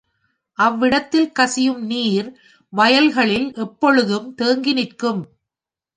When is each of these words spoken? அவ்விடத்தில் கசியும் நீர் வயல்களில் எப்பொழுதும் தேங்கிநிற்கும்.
அவ்விடத்தில் 0.59 1.31
கசியும் 1.31 1.83
நீர் 1.85 2.29
வயல்களில் 2.73 3.53
எப்பொழுதும் 3.57 4.35
தேங்கிநிற்கும். 4.37 5.21